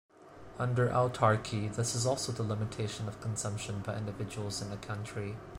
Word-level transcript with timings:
Under 0.57 0.89
autarky 0.89 1.71
this 1.75 1.93
is 1.93 2.07
also 2.07 2.31
the 2.31 2.41
limitation 2.41 3.07
of 3.07 3.21
consumption 3.21 3.81
by 3.81 3.95
individuals 3.99 4.59
in 4.59 4.71
the 4.71 4.77
country. 4.77 5.37